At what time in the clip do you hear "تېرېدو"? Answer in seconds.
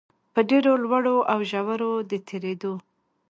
2.27-2.73